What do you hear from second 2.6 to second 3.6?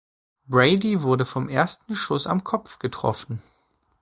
getroffen.